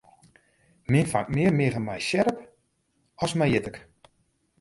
[0.91, 2.37] Men fangt mear miggen mei sjerp
[3.23, 3.77] as mei jittik.